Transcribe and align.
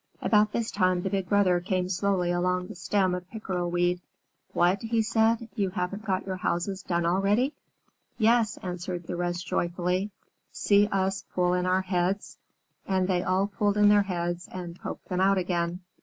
About 0.19 0.51
this 0.51 0.71
time 0.71 1.03
the 1.03 1.11
Big 1.11 1.29
Brother 1.29 1.59
came 1.59 1.87
slowly 1.87 2.31
along 2.31 2.65
the 2.65 2.75
stem 2.75 3.13
of 3.13 3.29
pickerel 3.29 3.69
weed. 3.69 4.01
"What," 4.51 4.81
said 5.03 5.37
he, 5.53 5.61
"you 5.61 5.69
haven't 5.69 6.05
got 6.05 6.25
your 6.25 6.37
houses 6.37 6.81
done 6.81 7.05
already?" 7.05 7.53
"Yes," 8.17 8.57
answered 8.63 9.05
the 9.05 9.15
rest 9.15 9.45
joyfully. 9.45 10.09
"See 10.51 10.87
us 10.87 11.23
pull 11.35 11.53
in 11.53 11.67
our 11.67 11.81
heads." 11.83 12.39
And 12.87 13.07
they 13.07 13.21
all 13.21 13.45
pulled 13.45 13.77
in 13.77 13.89
their 13.89 14.01
heads 14.01 14.49
and 14.51 14.75
poked 14.79 15.07
them 15.09 15.21
out 15.21 15.37
again. 15.37 15.81